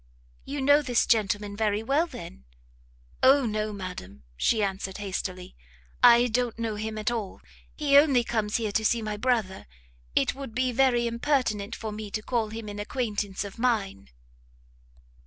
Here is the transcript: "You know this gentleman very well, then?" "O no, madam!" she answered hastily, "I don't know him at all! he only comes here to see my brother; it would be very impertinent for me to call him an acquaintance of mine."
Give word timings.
"You 0.45 0.63
know 0.63 0.81
this 0.81 1.05
gentleman 1.05 1.55
very 1.55 1.83
well, 1.83 2.07
then?" 2.07 2.45
"O 3.21 3.45
no, 3.45 3.71
madam!" 3.71 4.23
she 4.35 4.63
answered 4.63 4.97
hastily, 4.97 5.55
"I 6.01 6.25
don't 6.25 6.57
know 6.57 6.73
him 6.75 6.97
at 6.97 7.11
all! 7.11 7.39
he 7.75 7.95
only 7.99 8.23
comes 8.23 8.57
here 8.57 8.71
to 8.71 8.83
see 8.83 9.03
my 9.03 9.15
brother; 9.15 9.67
it 10.15 10.33
would 10.33 10.55
be 10.55 10.71
very 10.71 11.05
impertinent 11.05 11.75
for 11.75 11.91
me 11.91 12.09
to 12.09 12.23
call 12.23 12.49
him 12.49 12.67
an 12.67 12.79
acquaintance 12.79 13.43
of 13.43 13.59
mine." 13.59 14.09